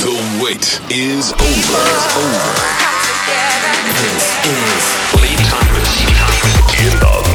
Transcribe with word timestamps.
The 0.00 0.40
wait 0.42 0.80
is 0.90 1.34
over. 1.34 1.84
Over. 2.16 2.80
This 4.00 4.32
is 4.48 4.82
Lee 5.20 5.36
Thomas 5.44 6.00
in 6.80 6.98
the 7.00 7.29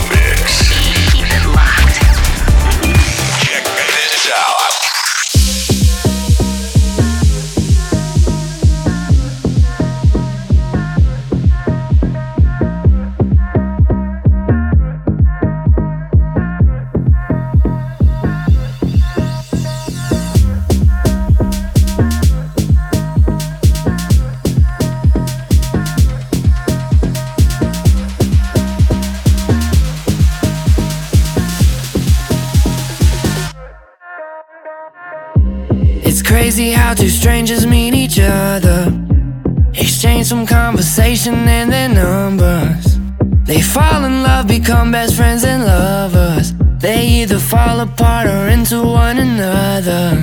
Exchange 40.25 40.47
some 40.47 40.57
conversation 40.57 41.35
and 41.47 41.71
their 41.71 41.87
numbers. 41.87 42.97
They 43.43 43.61
fall 43.61 44.05
in 44.05 44.23
love, 44.23 44.47
become 44.47 44.91
best 44.91 45.15
friends 45.15 45.43
and 45.43 45.63
lovers. 45.63 46.51
They 46.79 47.05
either 47.21 47.37
fall 47.37 47.79
apart 47.81 48.25
or 48.25 48.47
into 48.47 48.81
one 48.81 49.19
another. 49.19 50.17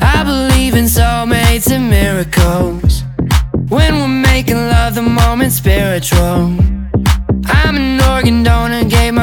I 0.00 0.24
believe 0.24 0.74
in 0.74 0.86
soulmates 0.86 1.70
and 1.70 1.88
miracles. 1.88 3.04
When 3.68 3.94
we're 4.00 4.20
making 4.32 4.56
love, 4.56 4.96
the 4.96 5.02
moment's 5.02 5.54
spiritual. 5.54 6.56
I'm 7.60 7.76
an 7.76 8.00
organ 8.00 8.42
donor, 8.42 8.82
gave 8.82 9.14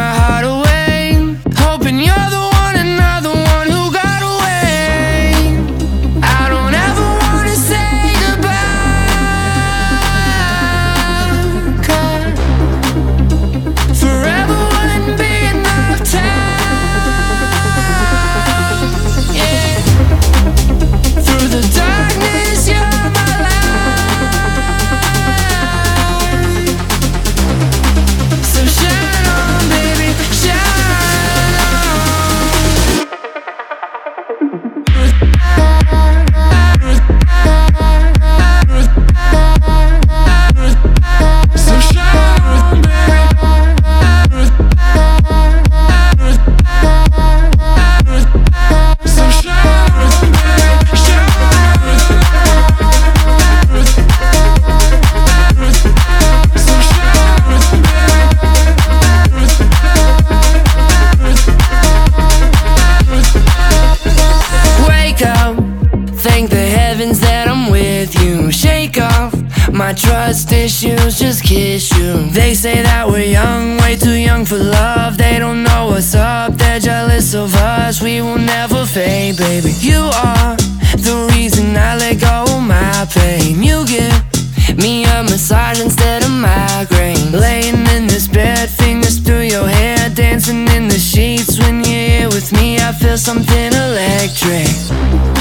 trust 69.95 70.51
issues, 70.51 71.19
just 71.19 71.43
kiss 71.43 71.91
you. 71.97 72.29
They 72.31 72.53
say 72.53 72.81
that 72.81 73.07
we're 73.07 73.31
young, 73.31 73.77
way 73.77 73.95
too 73.95 74.13
young 74.13 74.45
for 74.45 74.57
love. 74.57 75.17
They 75.17 75.39
don't 75.39 75.63
know 75.63 75.87
what's 75.87 76.13
up, 76.15 76.53
they're 76.55 76.79
jealous 76.79 77.33
of 77.33 77.55
us. 77.55 78.01
We 78.01 78.21
will 78.21 78.37
never 78.37 78.85
fade, 78.85 79.37
baby. 79.37 79.71
You 79.79 80.09
are 80.23 80.55
the 80.97 81.31
reason 81.33 81.75
I 81.77 81.95
let 81.97 82.19
go 82.19 82.45
of 82.47 82.61
my 82.61 83.07
pain. 83.09 83.63
You 83.63 83.85
give 83.85 84.77
me 84.77 85.05
a 85.05 85.23
massage 85.23 85.79
instead 85.79 86.23
of 86.23 86.31
migraine. 86.31 87.31
Laying 87.31 87.87
in 87.95 88.07
this 88.07 88.27
bed, 88.27 88.69
fingers 88.69 89.19
through 89.19 89.47
your 89.53 89.67
hair, 89.67 90.09
dancing 90.09 90.67
in 90.69 90.87
the 90.87 90.99
sheets. 90.99 91.57
When 91.59 91.83
you're 91.83 92.09
here 92.09 92.27
with 92.27 92.51
me, 92.53 92.79
I 92.79 92.91
feel 92.91 93.17
something 93.17 93.71
electric. 93.73 95.34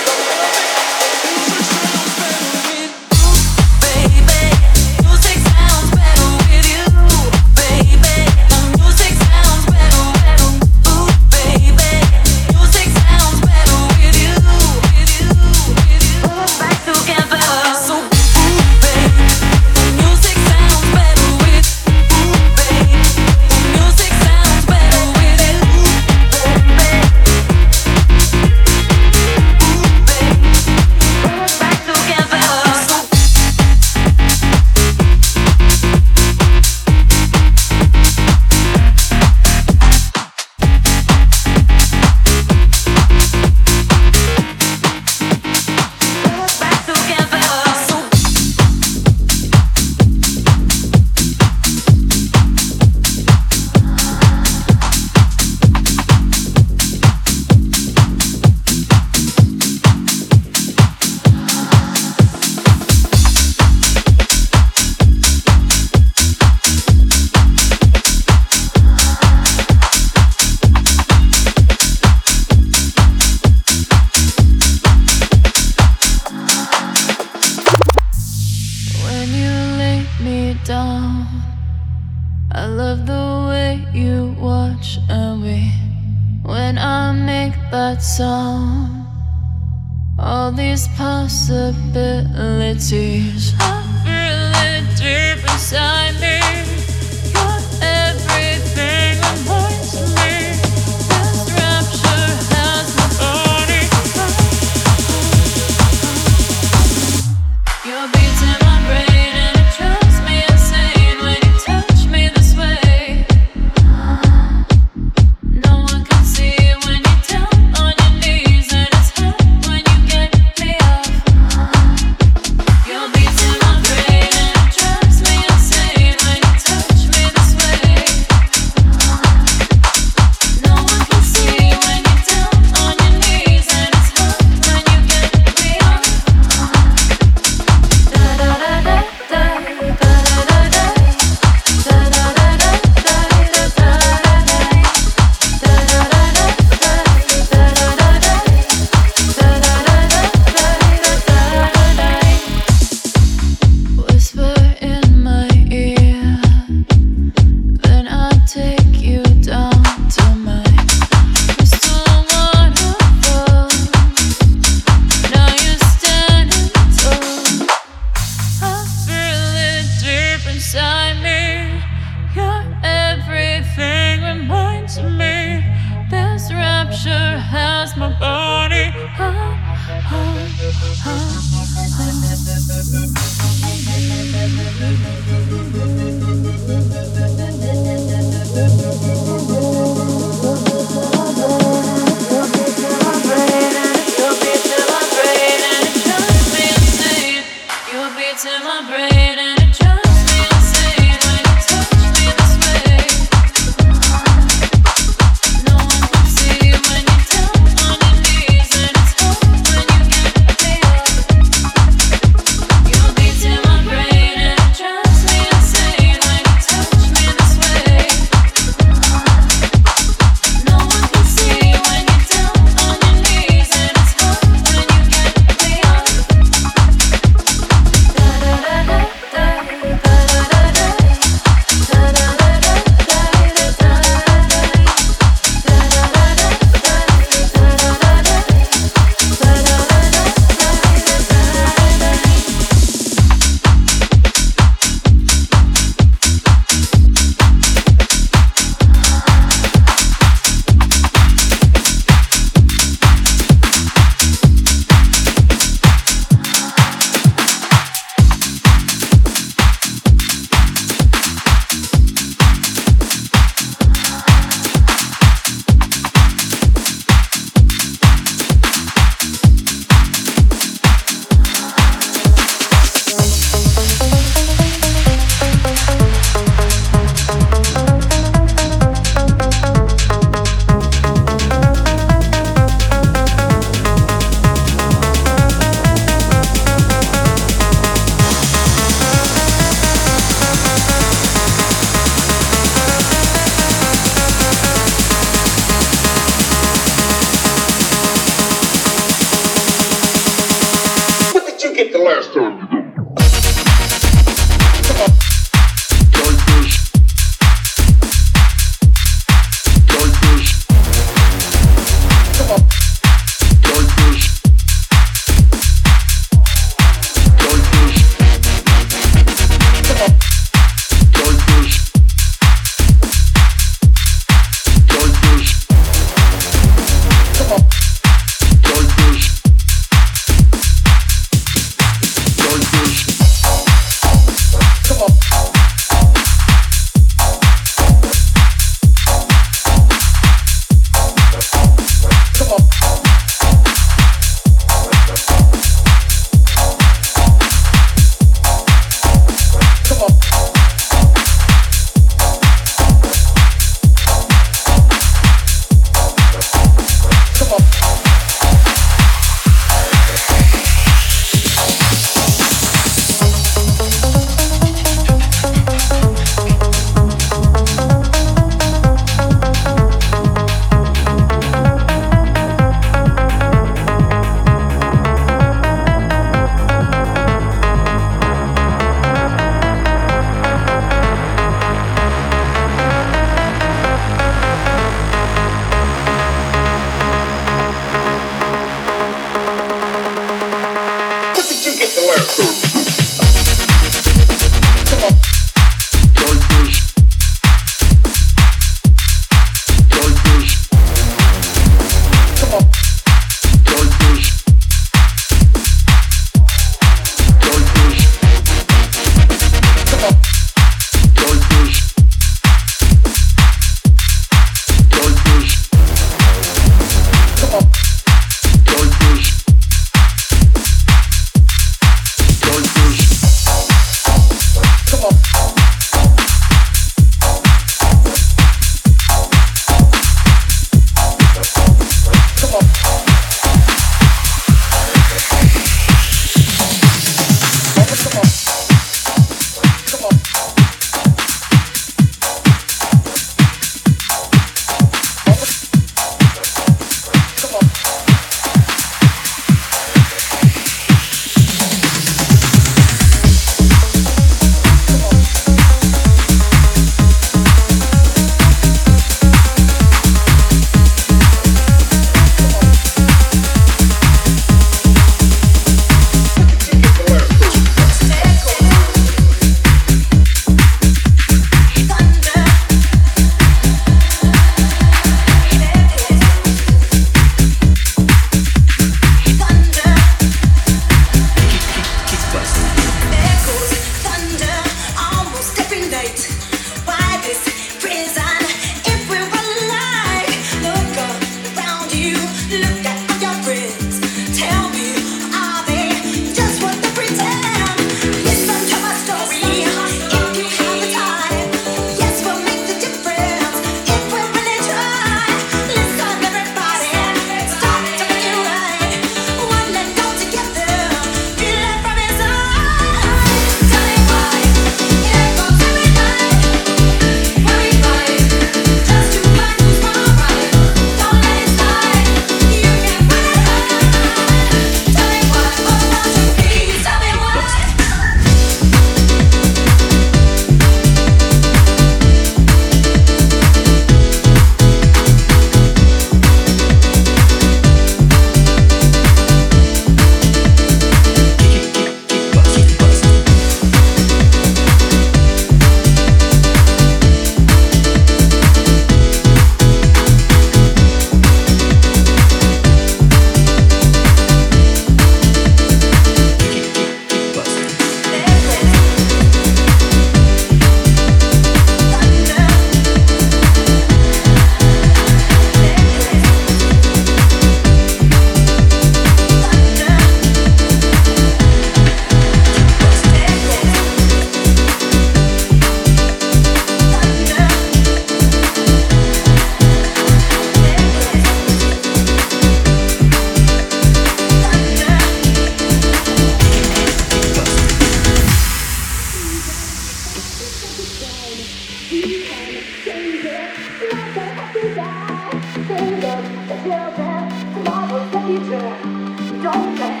And 598.37 600.00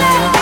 love. 0.00 0.37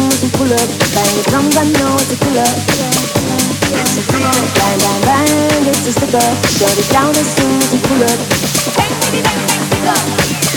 knows 0.00 0.22
it 0.22 0.32
pull 0.32 0.52
up. 0.52 0.68
Bang 0.94 1.12
the 1.16 1.22
drums, 1.28 1.56
I 1.56 1.64
know 1.76 1.94
it's 2.00 2.12
a 2.12 2.16
pull 2.16 2.38
up. 2.38 2.56
It's 3.76 3.98
a 3.98 4.02
pull. 4.08 4.20
Bang, 4.56 4.78
bang, 4.80 5.02
bang, 5.08 5.66
it's 5.68 5.86
a 5.86 5.92
stick 5.92 6.14
up. 6.14 6.36
Shut 6.56 6.78
it 6.78 6.88
down 6.90 7.10
as 7.10 7.28
soon 7.36 7.52
as 7.60 7.72
you 7.72 7.80
pull 7.88 8.02
up. 8.04 8.18
Bang, 8.76 8.92
bang, 9.00 9.22
bang, 9.22 9.40
stick 9.68 9.86
up. 10.44 10.49